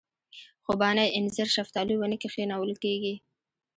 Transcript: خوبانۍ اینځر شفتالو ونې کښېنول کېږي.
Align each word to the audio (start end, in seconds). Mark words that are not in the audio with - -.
خوبانۍ 0.65 1.07
اینځر 1.15 1.47
شفتالو 1.55 1.93
ونې 1.97 2.17
کښېنول 2.21 2.71
کېږي. 2.83 3.15